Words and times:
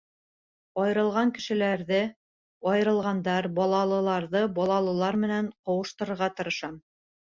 —Айырылған 0.83 1.33
кешеләрҙе 1.39 1.99
айырылғандар, 2.73 3.51
балалыларҙы 3.63 4.45
балалылар 4.61 5.23
менән 5.29 5.57
ҡауыштырырға 5.65 6.37
тырышам. 6.39 6.87